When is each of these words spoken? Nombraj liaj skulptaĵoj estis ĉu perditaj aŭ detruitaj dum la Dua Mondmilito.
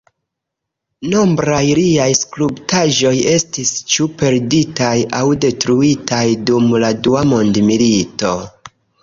Nombraj 1.09 1.65
liaj 1.79 2.07
skulptaĵoj 2.19 3.11
estis 3.33 3.75
ĉu 3.93 4.07
perditaj 4.23 4.95
aŭ 5.19 5.21
detruitaj 5.47 6.25
dum 6.49 6.75
la 6.87 6.91
Dua 7.07 7.23
Mondmilito. 7.37 8.35